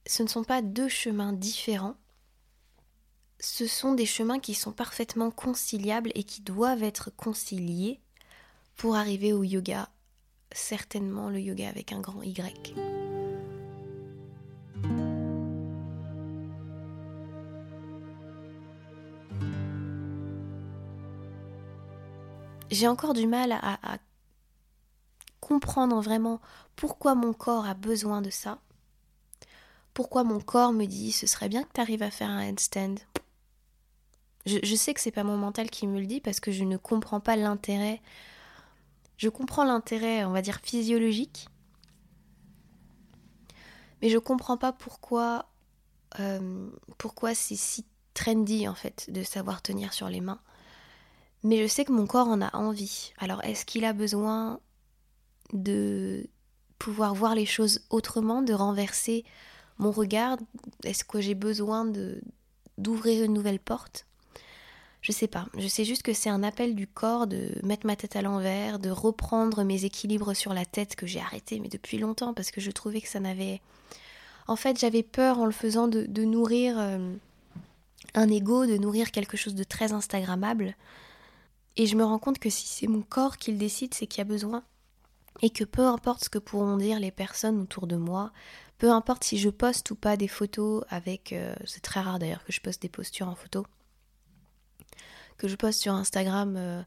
ce 0.05 0.24
ne 0.24 0.27
sont 0.27 0.43
pas 0.43 0.62
deux 0.62 0.89
chemins 0.89 1.34
différents, 1.34 1.96
ce 3.41 3.65
sont 3.65 3.93
des 3.93 4.05
chemins 4.05 4.39
qui 4.39 4.53
sont 4.53 4.71
parfaitement 4.71 5.31
conciliables 5.31 6.12
et 6.13 6.24
qui 6.24 6.41
doivent 6.41 6.83
être 6.83 7.10
conciliés 7.10 8.00
pour 8.77 8.95
arriver 8.95 9.33
au 9.33 9.43
yoga, 9.43 9.89
certainement 10.51 11.29
le 11.29 11.39
yoga 11.39 11.67
avec 11.67 11.91
un 11.91 12.00
grand 12.00 12.21
Y. 12.21 12.75
J'ai 22.69 22.88
encore 22.88 23.13
du 23.13 23.27
mal 23.27 23.51
à, 23.51 23.98
comprendre 25.39 26.00
vraiment 26.00 26.39
pourquoi 26.75 27.15
mon 27.15 27.33
corps 27.33 27.65
a 27.65 27.74
besoin 27.74 28.21
de 28.21 28.29
ça. 28.29 28.60
Pourquoi 29.95 30.24
mon 30.24 30.39
corps 30.39 30.71
me 30.71 30.86
dit 30.86 31.12
ce 31.12 31.25
serait 31.25 31.50
bien 31.50 31.63
que 31.63 31.74
tu 31.74 31.81
arrives 31.81 32.03
à 32.03 32.12
faire 32.12 32.29
un 32.29 32.48
handstand. 32.48 32.95
Je, 34.45 34.75
sais 34.75 34.93
que 34.93 35.00
c'est 35.00 35.12
pas 35.12 35.24
mon 35.24 35.38
mental 35.38 35.69
qui 35.69 35.86
me 35.88 36.00
le 36.00 36.05
dit 36.05 36.19
parce 36.19 36.39
que 36.39 36.51
je 36.51 36.63
ne 36.63 36.77
comprends 36.77 37.19
pas 37.19 37.36
l'intérêt. 37.36 38.01
Je 39.17 39.29
comprends 39.29 39.63
l'intérêt, 39.63 40.25
on 40.25 40.31
va 40.31 40.41
dire, 40.41 40.60
physiologique. 40.63 41.48
Mais 44.01 44.10
je 44.10 44.17
comprends 44.17 44.57
pas 44.57 44.74
pourquoi, 44.74 45.48
euh, 46.19 46.69
pourquoi 46.98 47.36
c'est 47.36 47.55
si 47.55 47.86
trendy 48.15 48.67
en 48.67 48.74
fait 48.74 49.10
de 49.12 49.21
savoir 49.24 49.62
tenir 49.62 49.93
sur 49.93 50.10
les 50.10 50.21
mains. 50.21 50.41
Mais 51.43 51.62
je 51.62 51.67
sais 51.67 51.86
que 51.86 51.91
mon 51.91 52.07
corps 52.07 52.27
en 52.27 52.41
a 52.41 52.55
envie. 52.55 53.13
Alors 53.19 53.43
est-ce 53.43 53.65
qu'il 53.65 53.86
a 53.86 53.93
besoin 53.93 54.60
de 55.53 56.27
pouvoir 56.79 57.13
voir 57.13 57.36
les 57.36 57.45
choses 57.45 57.81
autrement, 57.91 58.41
de 58.41 58.53
renverser 58.53 59.24
mon 59.77 59.91
regard? 59.91 60.38
Est-ce 60.83 61.03
que 61.03 61.21
j'ai 61.21 61.36
besoin 61.36 61.86
d'ouvrir 62.79 63.24
une 63.24 63.33
nouvelle 63.33 63.60
porte? 63.60 64.07
Je 65.01 65.12
sais 65.12 65.27
pas, 65.27 65.48
je 65.58 65.67
sais 65.67 65.84
juste 65.84 66.03
que 66.03 66.13
c'est 66.13 66.29
un 66.29 66.43
appel 66.43 66.75
du 66.75 66.86
corps 66.88 67.25
de 67.25 67.50
mettre 67.63 67.88
ma 67.88 67.96
tête 67.96 68.15
à 68.15 68.22
l'envers, 68.22 68.77
de 68.77 68.91
reprendre 68.91 69.63
mes 69.63 69.84
équilibres 69.84 70.36
sur 70.36 70.53
la 70.53 70.63
tête 70.63 70.96
que 70.96 71.08
j'ai 71.08 71.20
arrêté 71.20 71.60
mais 71.60 71.70
depuis 71.70 71.98
longtemps 71.98 72.34
parce 72.34 72.51
que 72.51 72.62
je 72.62 72.72
trouvais 72.72 73.01
que 73.01 73.08
ça 73.08 73.20
n'avait... 73.20 73.62
En 74.48 74.55
fait 74.55 74.79
j'avais 74.79 75.01
peur 75.01 75.39
en 75.39 75.46
le 75.46 75.51
faisant 75.51 75.88
de, 75.88 76.24
nourrir 76.24 76.79
euh, 76.79 77.15
un 78.13 78.29
ego, 78.29 78.67
de 78.67 78.77
nourrir 78.77 79.12
quelque 79.12 79.38
chose 79.38 79.55
de 79.55 79.63
très 79.63 79.91
instagrammable. 79.91 80.75
Et 81.77 81.88
je 81.88 81.96
me 81.96 82.03
rends 82.03 82.20
compte 82.20 82.38
que 82.38 82.50
si 82.50 82.67
c'est 82.67 82.88
mon 82.88 83.01
corps 83.01 83.38
qui 83.38 83.51
le 83.51 83.58
décide, 83.58 83.93
c'est 83.93 84.05
qu'il 84.05 84.20
y 84.20 84.22
a 84.22 84.25
besoin. 84.25 84.63
Et 85.41 85.50
que 85.50 85.63
peu 85.63 85.86
importe 85.86 86.25
ce 86.25 86.29
que 86.29 86.38
pourront 86.38 86.77
dire 86.77 87.00
les 87.00 87.12
personnes 87.12 87.62
autour 87.62 87.88
de 87.88 87.96
moi, 87.96 88.31
peu 88.77 88.91
importe 88.91 89.24
si 89.24 89.38
je 89.38 89.50
poste 89.50 89.89
ou 89.91 89.96
pas 89.96 90.17
des 90.17 90.27
photos 90.27 90.84
avec... 90.89 91.34
Euh, 91.34 91.55
c'est 91.65 91.81
très 91.81 92.01
rare 92.01 92.20
d'ailleurs 92.20 92.43
que 92.43 92.51
je 92.51 92.62
poste 92.62 92.81
des 92.81 92.89
postures 92.89 93.29
en 93.29 93.36
photo 93.36 93.65
que 95.41 95.48
je 95.48 95.55
poste 95.55 95.81
sur 95.81 95.93
Instagram 95.93 96.53
euh, 96.55 96.83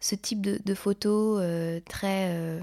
ce 0.00 0.16
type 0.16 0.40
de, 0.40 0.74
photos 0.74 1.38
euh, 1.40 1.78
très 1.88 2.28
euh, 2.30 2.60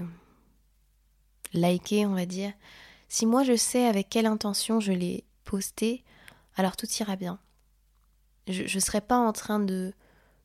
likées, 1.54 2.04
on 2.04 2.14
va 2.14 2.26
dire. 2.26 2.52
Si 3.08 3.24
moi 3.24 3.42
je 3.42 3.56
sais 3.56 3.86
avec 3.86 4.10
quelle 4.10 4.26
intention 4.26 4.78
je 4.78 4.92
l'ai 4.92 5.24
posté, 5.44 6.04
alors 6.54 6.76
tout 6.76 6.86
ira 7.00 7.16
bien. 7.16 7.38
Je 8.46 8.62
ne 8.64 8.80
serai 8.80 9.00
pas 9.00 9.16
en 9.16 9.32
train 9.32 9.58
de, 9.58 9.94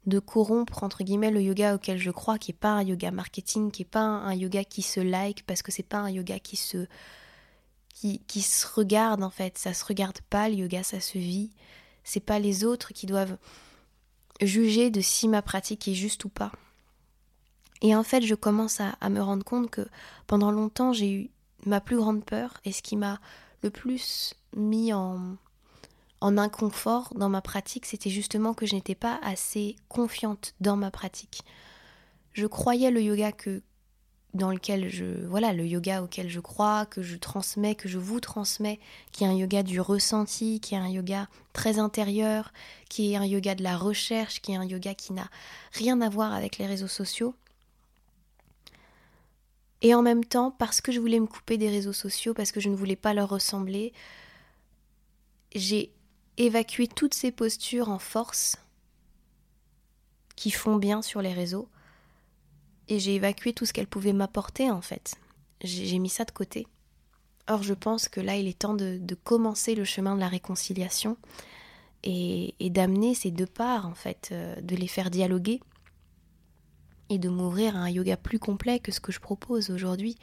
de 0.05 0.19
corrompre 0.19 0.83
entre 0.83 1.03
guillemets 1.03 1.31
le 1.31 1.41
yoga 1.41 1.75
auquel 1.75 1.97
je 1.97 2.11
crois, 2.11 2.37
qui 2.37 2.51
n'est 2.51 2.57
pas 2.57 2.71
un 2.71 2.83
yoga 2.83 3.11
marketing, 3.11 3.71
qui 3.71 3.81
n'est 3.81 3.89
pas 3.89 3.99
un, 3.99 4.33
yoga 4.35 4.63
qui 4.63 4.83
se 4.83 5.01
like, 5.01 5.45
parce 5.45 5.61
que 5.61 5.73
c'est 5.73 5.83
pas 5.83 5.97
un 5.97 6.09
yoga 6.09 6.39
qui 6.39 6.55
se 6.55 6.87
qui, 7.89 8.19
qui, 8.19 8.41
se 8.41 8.65
regarde 8.65 9.21
en 9.21 9.31
fait. 9.31 9.57
Ça 9.57 9.73
se 9.73 9.83
regarde 9.83 10.21
pas 10.29 10.47
le 10.47 10.55
yoga, 10.55 10.81
ça 10.83 11.01
se 11.01 11.17
vit. 11.17 11.49
C'est 12.05 12.21
pas 12.21 12.39
les 12.39 12.63
autres 12.63 12.93
qui 12.93 13.05
doivent 13.05 13.37
juger 14.41 14.89
de 14.89 15.01
si 15.01 15.27
ma 15.27 15.41
pratique 15.41 15.87
est 15.87 15.93
juste 15.93 16.25
ou 16.25 16.29
pas. 16.29 16.51
Et 17.81 17.95
en 17.95 18.03
fait, 18.03 18.21
je 18.21 18.35
commence 18.35 18.79
à, 18.81 19.09
me 19.09 19.21
rendre 19.21 19.43
compte 19.43 19.69
que 19.69 19.87
pendant 20.25 20.51
longtemps, 20.51 20.93
j'ai 20.93 21.11
eu 21.11 21.29
ma 21.65 21.81
plus 21.81 21.97
grande 21.97 22.23
peur 22.23 22.59
et 22.65 22.71
ce 22.71 22.81
qui 22.81 22.95
m'a 22.95 23.19
le 23.61 23.69
plus 23.69 24.33
mis 24.55 24.93
en, 24.93 25.35
en 26.21 26.37
inconfort 26.37 27.13
dans 27.15 27.29
ma 27.29 27.41
pratique, 27.41 27.85
c'était 27.85 28.09
justement 28.09 28.53
que 28.53 28.65
je 28.65 28.75
n'étais 28.75 28.95
pas 28.95 29.19
assez 29.21 29.75
confiante 29.89 30.53
dans 30.59 30.75
ma 30.75 30.91
pratique. 30.91 31.43
Je 32.33 32.47
croyais 32.47 32.91
le 32.91 33.01
yoga 33.01 33.31
que 33.31 33.61
dans 34.33 34.51
lequel 34.51 34.89
je 34.89 35.25
voilà 35.25 35.53
le 35.53 35.65
yoga 35.65 36.03
auquel 36.03 36.29
je 36.29 36.39
crois 36.39 36.85
que 36.85 37.01
je 37.01 37.15
transmets 37.15 37.75
que 37.75 37.87
je 37.87 37.97
vous 37.97 38.19
transmets 38.19 38.79
qui 39.11 39.23
est 39.23 39.27
un 39.27 39.33
yoga 39.33 39.63
du 39.63 39.79
ressenti 39.79 40.59
qui 40.59 40.75
est 40.75 40.77
un 40.77 40.89
yoga 40.89 41.27
très 41.53 41.79
intérieur 41.79 42.51
qui 42.89 43.13
est 43.13 43.15
un 43.15 43.25
yoga 43.25 43.55
de 43.55 43.63
la 43.63 43.77
recherche 43.77 44.41
qui 44.41 44.51
est 44.51 44.57
un 44.57 44.65
yoga 44.65 44.93
qui 44.93 45.13
n'a 45.13 45.29
rien 45.71 46.01
à 46.01 46.09
voir 46.09 46.33
avec 46.33 46.57
les 46.57 46.67
réseaux 46.67 46.87
sociaux. 46.87 47.35
Et 49.81 49.93
en 49.93 50.01
même 50.01 50.25
temps 50.25 50.51
parce 50.51 50.81
que 50.81 50.91
je 50.91 50.99
voulais 50.99 51.19
me 51.19 51.27
couper 51.27 51.57
des 51.57 51.69
réseaux 51.69 51.93
sociaux 51.93 52.33
parce 52.33 52.51
que 52.51 52.59
je 52.59 52.69
ne 52.69 52.75
voulais 52.75 52.95
pas 52.95 53.13
leur 53.13 53.29
ressembler 53.29 53.93
j'ai 55.55 55.93
évacué 56.37 56.87
toutes 56.87 57.13
ces 57.13 57.31
postures 57.31 57.89
en 57.89 57.99
force 57.99 58.57
qui 60.35 60.51
font 60.51 60.75
bien 60.75 61.01
sur 61.01 61.21
les 61.21 61.33
réseaux 61.33 61.69
et 62.87 62.99
j'ai 62.99 63.15
évacué 63.15 63.53
tout 63.53 63.65
ce 63.65 63.73
qu'elle 63.73 63.87
pouvait 63.87 64.13
m'apporter 64.13 64.71
en 64.71 64.81
fait. 64.81 65.15
J'ai 65.63 65.99
mis 65.99 66.09
ça 66.09 66.23
de 66.23 66.31
côté. 66.31 66.67
Or, 67.47 67.63
je 67.63 67.73
pense 67.73 68.09
que 68.09 68.19
là, 68.19 68.35
il 68.35 68.47
est 68.47 68.59
temps 68.59 68.73
de, 68.73 68.99
commencer 69.23 69.73
le 69.73 69.85
chemin 69.85 70.15
de 70.15 70.19
la 70.19 70.27
réconciliation 70.27 71.17
et, 72.03 72.53
d'amener 72.59 73.15
ces 73.15 73.31
deux 73.31 73.45
parts, 73.45 73.85
en 73.85 73.95
fait, 73.95 74.29
euh, 74.31 74.59
de 74.61 74.75
les 74.75 74.87
faire 74.87 75.09
dialoguer 75.09 75.61
et 77.09 77.17
de 77.17 77.29
m'ouvrir 77.29 77.75
à 77.77 77.79
un 77.79 77.89
yoga 77.89 78.17
plus 78.17 78.39
complet 78.39 78.79
que 78.79 78.91
ce 78.91 78.99
que 78.99 79.13
je 79.13 79.19
propose 79.19 79.69
aujourd'hui. 79.69 80.17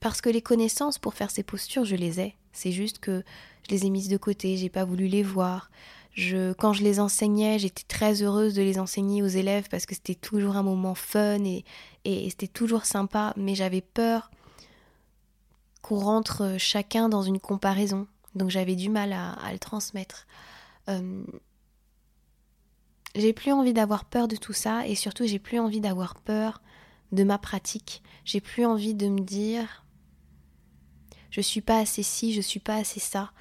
Parce 0.00 0.20
que 0.20 0.30
les 0.30 0.42
connaissances 0.42 0.98
pour 0.98 1.14
faire 1.14 1.30
ces 1.30 1.42
postures, 1.42 1.84
je 1.84 1.96
les 1.96 2.20
ai. 2.20 2.36
C'est 2.52 2.72
juste 2.72 3.00
que 3.00 3.24
je 3.68 3.74
les 3.74 3.86
ai 3.86 3.90
mises 3.90 4.08
de 4.08 4.16
côté, 4.16 4.56
j'ai 4.56 4.68
pas 4.68 4.84
voulu 4.84 5.08
les 5.08 5.24
voir. 5.24 5.70
Quand 6.16 6.72
je 6.72 6.82
les 6.82 6.98
enseignais, 6.98 7.58
j'étais 7.58 7.84
très 7.86 8.22
heureuse 8.22 8.54
de 8.54 8.62
les 8.62 8.78
enseigner 8.78 9.22
aux 9.22 9.26
élèves 9.26 9.68
parce 9.68 9.84
que 9.84 9.94
c'était 9.94 10.14
toujours 10.14 10.56
un 10.56 10.62
moment 10.62 10.94
fun 10.94 11.44
et, 11.44 11.64
c'était 12.04 12.46
toujours 12.46 12.86
sympa, 12.86 13.34
mais 13.36 13.54
j'avais 13.54 13.82
peur 13.82 14.30
qu'on 15.82 15.98
rentre 15.98 16.54
chacun 16.58 17.10
dans 17.10 17.22
une 17.22 17.38
comparaison. 17.38 18.06
Donc 18.34 18.48
j'avais 18.48 18.76
du 18.76 18.88
mal 18.88 19.12
à, 19.12 19.52
le 19.52 19.58
transmettre. 19.58 20.26
Euh, 20.88 21.22
j'ai 23.14 23.32
plus 23.34 23.52
envie 23.52 23.74
d'avoir 23.74 24.06
peur 24.06 24.26
de 24.26 24.36
tout 24.36 24.52
ça 24.54 24.86
et 24.86 24.94
surtout 24.94 25.26
j'ai 25.26 25.38
plus 25.38 25.58
envie 25.58 25.80
d'avoir 25.80 26.14
peur 26.14 26.62
de 27.12 27.24
ma 27.24 27.36
pratique. 27.36 28.02
J'ai 28.24 28.40
plus 28.40 28.64
envie 28.64 28.94
de 28.94 29.08
me 29.08 29.20
dire 29.20 29.84
je 31.30 31.42
suis 31.42 31.60
pas 31.60 31.78
assez 31.78 32.02
ci, 32.02 32.32
je 32.32 32.40
suis 32.40 32.60
pas 32.60 32.76
assez 32.76 33.00
ça 33.00 33.32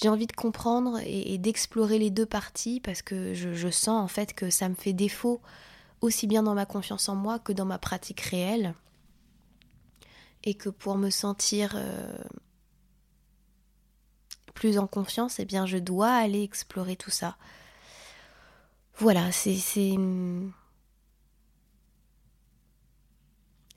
j'ai 0.00 0.08
envie 0.08 0.26
de 0.26 0.32
comprendre 0.32 0.98
et, 1.04 1.36
d'explorer 1.38 1.98
les 1.98 2.10
deux 2.10 2.26
parties 2.26 2.80
parce 2.80 3.02
que 3.02 3.34
je, 3.34 3.68
sens 3.70 4.02
en 4.02 4.08
fait 4.08 4.32
que 4.32 4.50
ça 4.50 4.68
me 4.68 4.74
fait 4.74 4.92
défaut 4.92 5.40
aussi 6.00 6.26
bien 6.26 6.42
dans 6.42 6.54
ma 6.54 6.66
confiance 6.66 7.08
en 7.08 7.14
moi 7.14 7.38
que 7.38 7.52
dans 7.52 7.66
ma 7.66 7.78
pratique 7.78 8.20
réelle. 8.20 8.74
Et 10.42 10.54
que 10.54 10.70
pour 10.70 10.96
me 10.96 11.10
sentir 11.10 11.74
euh, 11.74 12.16
plus 14.54 14.78
en 14.78 14.86
confiance, 14.86 15.38
eh 15.38 15.44
bien 15.44 15.66
je 15.66 15.76
dois 15.76 16.12
aller 16.12 16.42
explorer 16.42 16.96
tout 16.96 17.10
ça. 17.10 17.36
Voilà, 18.96 19.30
c'est 19.32 19.56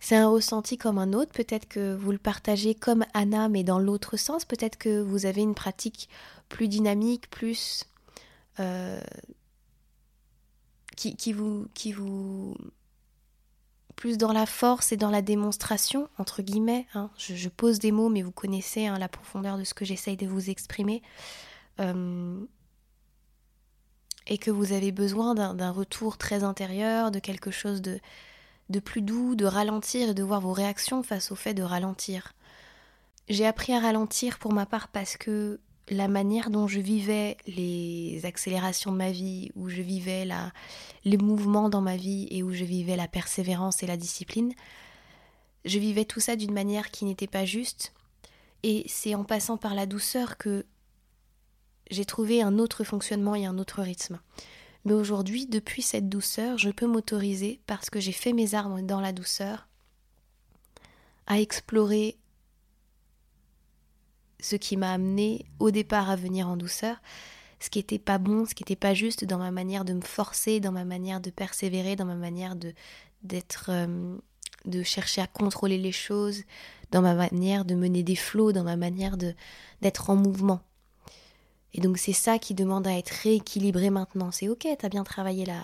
c'est 0.03 0.17
un 0.17 0.27
ressenti 0.27 0.77
comme 0.77 0.97
un 0.97 1.13
autre. 1.13 1.31
Peut-être 1.31 1.65
que 1.65 1.95
vous 1.95 2.11
le 2.11 2.17
partagez 2.17 2.75
comme 2.75 3.05
Anna, 3.13 3.47
mais 3.47 3.63
dans 3.63 3.79
l'autre 3.79 4.17
sens. 4.17 4.43
Peut-être 4.43 4.77
que 4.77 4.99
vous 4.99 5.25
avez 5.25 5.41
une 5.41 5.55
pratique 5.55 6.09
plus 6.49 6.67
dynamique, 6.67 7.29
plus 7.29 7.85
euh, 8.59 8.99
qui, 10.97 11.31
vous, 11.31 11.69
qui 11.73 11.93
vous 11.93 12.53
plus 13.95 14.17
dans 14.17 14.33
la 14.33 14.45
force 14.45 14.91
et 14.91 14.97
dans 14.97 15.09
la 15.09 15.21
démonstration, 15.21 16.09
entre 16.17 16.41
guillemets. 16.41 16.85
Hein. 16.95 17.09
Je, 17.17 17.47
pose 17.47 17.79
des 17.79 17.93
mots, 17.93 18.09
mais 18.09 18.23
vous 18.23 18.31
connaissez 18.31 18.87
hein, 18.87 18.99
la 18.99 19.07
profondeur 19.07 19.57
de 19.57 19.63
ce 19.63 19.73
que 19.73 19.85
j'essaye 19.85 20.17
de 20.17 20.27
vous 20.27 20.49
exprimer. 20.49 21.01
Euh, 21.79 22.43
et 24.27 24.37
que 24.37 24.51
vous 24.51 24.73
avez 24.73 24.91
besoin 24.91 25.33
d'un 25.33 25.71
retour 25.71 26.17
très 26.17 26.43
intérieur, 26.43 27.09
de 27.09 27.19
quelque 27.19 27.51
chose 27.51 27.81
de, 27.81 28.01
de 28.69 28.79
plus 28.79 29.01
doux, 29.01 29.35
de 29.35 29.45
ralentir 29.45 30.09
et 30.09 30.13
de 30.13 30.23
voir 30.23 30.41
vos 30.41 30.53
réactions 30.53 31.03
face 31.03 31.31
au 31.31 31.35
fait 31.35 31.53
de 31.53 31.63
ralentir. 31.63 32.33
J'ai 33.29 33.45
appris 33.45 33.73
à 33.73 33.79
ralentir 33.79 34.39
pour 34.39 34.53
ma 34.53 34.65
part 34.65 34.87
parce 34.87 35.17
que 35.17 35.59
la 35.89 36.07
manière 36.07 36.49
dont 36.49 36.67
je 36.67 36.79
vivais 36.79 37.37
les 37.45 38.21
accélérations 38.25 38.91
de 38.91 38.97
ma 38.97 39.11
vie, 39.11 39.51
où 39.55 39.69
je 39.69 39.81
vivais 39.81 40.27
les 41.03 41.17
mouvements 41.17 41.69
dans 41.69 41.81
ma 41.81 41.97
vie 41.97 42.27
et 42.31 42.43
où 42.43 42.53
je 42.53 42.63
vivais 42.63 42.95
la 42.95 43.07
persévérance 43.07 43.83
et 43.83 43.87
la 43.87 43.97
discipline, 43.97 44.53
je 45.65 45.79
vivais 45.79 46.05
tout 46.05 46.19
ça 46.19 46.35
d'une 46.35 46.53
manière 46.53 46.91
qui 46.91 47.05
n'était 47.05 47.27
pas 47.27 47.45
juste. 47.45 47.93
Et 48.63 48.83
c'est 48.87 49.15
en 49.15 49.23
passant 49.23 49.57
par 49.57 49.75
la 49.75 49.85
douceur 49.85 50.37
que 50.37 50.65
j'ai 51.91 52.05
trouvé 52.05 52.41
un 52.41 52.59
autre 52.59 52.83
fonctionnement 52.83 53.35
et 53.35 53.45
un 53.45 53.57
autre 53.57 53.81
rythme. 53.81 54.19
Mais 54.85 54.93
aujourd'hui, 54.93 55.45
depuis 55.45 55.81
cette 55.81 56.09
douceur, 56.09 56.57
je 56.57 56.69
peux 56.69 56.87
m'autoriser, 56.87 57.61
parce 57.67 57.89
que 57.89 57.99
j'ai 57.99 58.11
fait 58.11 58.33
mes 58.33 58.53
armes 58.53 58.85
dans 58.85 58.99
la 58.99 59.13
douceur, 59.13 59.67
à 61.25 61.39
explorer 61.39 62.17
ce 64.41 64.57
qui 64.57 64.75
m'a 64.75 64.91
amené 64.91 65.45
au 65.59 65.71
départ 65.71 66.09
à 66.09 66.17
venir 66.17 66.49
en 66.49 66.57
douceur, 66.57 66.97
ce 67.59 67.69
qui 67.69 67.79
n'était 67.79 67.99
pas 67.99 68.17
bon, 68.17 68.45
ce 68.45 68.53
qui 68.53 68.63
n'était 68.63 68.75
pas 68.75 68.93
juste 68.93 69.23
dans 69.23 69.37
ma 69.37 69.51
manière 69.51 69.85
de 69.85 69.93
me 69.93 70.01
forcer, 70.01 70.59
dans 70.59 70.73
ma 70.73 70.83
manière 70.83 71.21
de 71.21 71.29
persévérer, 71.29 71.95
dans 71.95 72.05
ma 72.05 72.15
manière 72.15 72.55
de 72.55 72.73
d'être, 73.23 73.67
euh, 73.69 74.17
de 74.65 74.83
chercher 74.83 75.21
à 75.21 75.27
contrôler 75.27 75.77
les 75.77 75.93
choses, 75.93 76.43
dans 76.91 77.01
ma 77.01 77.15
manière 77.15 77.63
de 77.63 77.73
mener 77.73 78.03
des 78.03 78.17
flots, 78.17 78.51
dans 78.51 78.65
ma 78.65 78.75
manière 78.75 79.15
de 79.15 79.33
d'être 79.81 80.09
en 80.09 80.17
mouvement. 80.17 80.61
Et 81.73 81.81
donc 81.81 81.97
c'est 81.97 82.13
ça 82.13 82.39
qui 82.39 82.53
demande 82.53 82.87
à 82.87 82.97
être 82.97 83.09
rééquilibré 83.09 83.89
maintenant. 83.89 84.31
C'est 84.31 84.47
ok, 84.47 84.67
t'as 84.77 84.89
bien 84.89 85.03
travaillé 85.03 85.45
la, 85.45 85.61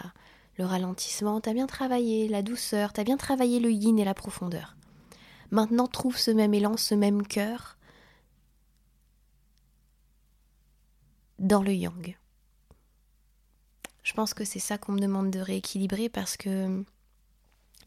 le 0.57 0.65
ralentissement, 0.65 1.39
t'as 1.39 1.53
bien 1.53 1.67
travaillé 1.67 2.27
la 2.27 2.41
douceur, 2.41 2.93
t'as 2.93 3.03
bien 3.03 3.17
travaillé 3.17 3.59
le 3.59 3.71
yin 3.71 3.97
et 3.99 4.05
la 4.05 4.13
profondeur. 4.13 4.75
Maintenant 5.51 5.87
trouve 5.87 6.17
ce 6.17 6.31
même 6.31 6.53
élan, 6.53 6.77
ce 6.77 6.95
même 6.95 7.25
cœur 7.25 7.77
dans 11.39 11.63
le 11.63 11.73
yang. 11.73 12.17
Je 14.03 14.13
pense 14.13 14.33
que 14.33 14.43
c'est 14.43 14.59
ça 14.59 14.77
qu'on 14.77 14.93
me 14.93 14.99
demande 14.99 15.31
de 15.31 15.39
rééquilibrer 15.39 16.09
parce 16.09 16.35
que 16.35 16.83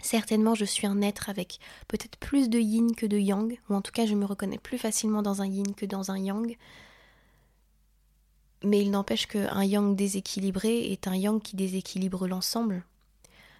certainement 0.00 0.55
je 0.55 0.64
suis 0.64 0.87
un 0.87 1.02
être 1.02 1.29
avec 1.29 1.59
peut-être 1.88 2.17
plus 2.19 2.49
de 2.49 2.59
yin 2.59 2.95
que 2.95 3.07
de 3.07 3.19
yang, 3.19 3.59
ou 3.69 3.75
en 3.75 3.83
tout 3.83 3.93
cas 3.93 4.07
je 4.07 4.14
me 4.14 4.25
reconnais 4.25 4.59
plus 4.59 4.79
facilement 4.79 5.23
dans 5.23 5.43
un 5.43 5.47
yin 5.47 5.75
que 5.75 5.87
dans 5.87 6.11
un 6.11 6.19
yang. 6.19 6.57
Mais 8.64 8.81
il 8.81 8.90
n'empêche 8.90 9.26
qu'un 9.26 9.64
yang 9.64 9.97
déséquilibré 9.97 10.92
est 10.92 11.09
un 11.09 11.16
yang 11.16 11.40
qui 11.40 11.57
déséquilibre 11.57 12.28
l'ensemble. 12.28 12.85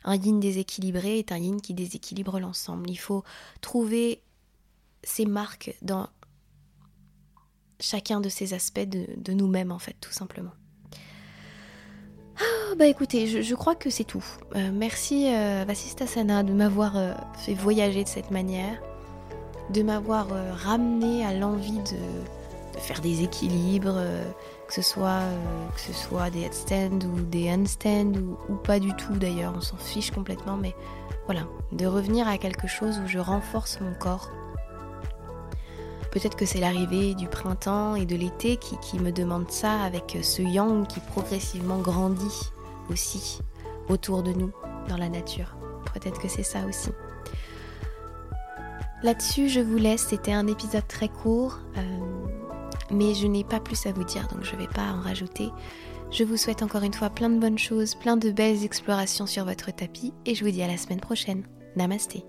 Un 0.05 0.17
yin 0.17 0.41
déséquilibré 0.41 1.19
est 1.19 1.33
un 1.33 1.39
yin 1.39 1.61
qui 1.61 1.75
déséquilibre 1.75 2.41
l'ensemble. 2.41 2.91
Il 2.91 2.99
faut 2.99 3.23
trouver 3.61 4.21
ces 5.05 5.27
marques 5.27 5.77
dans 5.83 6.09
chacun 7.81 8.21
de 8.21 8.29
ces 8.29 8.55
aspects 8.55 8.81
de, 8.81 9.33
nous-mêmes, 9.33 9.73
en 9.73 9.79
fait, 9.79 9.97
tout 10.01 10.13
simplement. 10.13 10.53
Ah, 12.39 12.75
bah 12.77 12.87
écoutez, 12.87 13.43
je, 13.43 13.55
crois 13.55 13.75
que 13.75 13.91
c'est 13.91 14.05
tout. 14.05 14.25
Euh, 14.57 14.71
merci 14.73 15.27
euh, 15.29 15.65
de 15.65 16.53
m'avoir 16.53 16.97
euh, 16.97 17.13
fait 17.37 17.55
voyager 17.55 18.05
de 18.05 18.09
cette 18.09 18.31
manière, 18.31 18.81
de 19.71 19.83
m'avoir 19.83 20.33
euh, 20.33 20.53
ramené 20.53 21.25
à 21.25 21.35
l'envie 21.35 21.79
de, 21.79 22.79
faire 22.79 23.01
des 23.01 23.23
équilibres, 23.23 24.01
que 24.73 24.83
ce 24.83 24.91
soit 24.91 25.21
que 25.75 25.81
ce 25.81 25.93
soit 25.93 26.31
des 26.31 26.43
headstands 26.43 27.05
ou 27.05 27.21
des 27.21 27.51
handstands 27.51 28.15
ou, 28.15 28.39
ou 28.49 28.57
pas 28.57 28.79
du 28.79 28.95
tout 28.95 29.13
d'ailleurs, 29.13 29.53
on 29.55 29.61
s'en 29.61 29.77
fiche 29.77 30.11
complètement, 30.11 30.57
mais 30.57 30.75
voilà, 31.27 31.43
de 31.73 31.85
revenir 31.85 32.27
à 32.27 32.39
quelque 32.39 32.67
chose 32.67 32.99
où 32.99 33.07
je 33.07 33.19
renforce 33.19 33.81
mon 33.81 33.93
corps 33.93 34.31
Peut-être 36.11 36.37
que 36.37 36.45
c'est 36.45 36.61
l'arrivée 36.61 37.15
du 37.15 37.27
printemps 37.27 37.95
et 37.95 38.05
de 38.05 38.17
l'été 38.17 38.59
qui, 38.59 38.99
me 38.99 39.13
demande 39.13 39.51
ça 39.51 39.81
avec 39.81 40.19
ce 40.23 40.43
yang 40.43 40.87
qui 40.87 41.01
progressivement 41.01 41.79
grandit 41.79 42.51
aussi 42.91 43.41
autour 43.89 44.23
de 44.23 44.33
nous 44.33 44.53
dans 44.89 44.99
la 44.99 45.09
nature. 45.09 45.57
Peut-être 45.95 46.21
que 46.21 46.29
c'est 46.29 46.43
ça 46.43 46.67
aussi. 46.69 46.91
Là-dessus, 49.03 49.49
je 49.49 49.61
vous 49.61 49.79
laisse. 49.79 50.09
C'était 50.09 50.35
un 50.35 50.47
épisode 50.47 50.87
très 50.87 51.09
court, 51.09 51.61
euh, 51.79 51.81
mais 52.93 53.15
je 53.15 53.27
n'ai 53.27 53.45
pas 53.45 53.61
plus 53.61 53.87
à 53.87 53.93
vous 53.93 54.05
dire, 54.05 54.29
donc 54.29 54.45
je 54.45 54.55
ne 54.55 54.61
vais 54.61 54.69
pas 54.69 54.93
en 54.93 55.01
rajouter. 55.01 55.51
Je 56.11 56.25
vous 56.25 56.37
souhaite 56.37 56.63
encore 56.63 56.83
une 56.83 56.93
fois 56.93 57.11
plein 57.11 57.31
de 57.31 57.39
bonnes 57.39 57.59
choses, 57.59 57.95
plein 57.95 58.17
de 58.17 58.31
belles 58.31 58.65
explorations 58.65 59.27
sur 59.27 59.45
votre 59.45 59.73
tapis, 59.73 60.13
et 60.27 60.35
je 60.35 60.45
vous 60.45 60.51
dis 60.51 60.63
à 60.63 60.67
la 60.67 60.77
semaine 60.77 61.01
prochaine. 61.01 61.45
Namasté. 61.75 62.25